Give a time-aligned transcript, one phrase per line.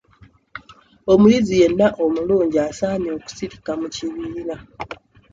[1.13, 4.55] Omuyizi yenna omulungi asaanye okusirika mu kibiina.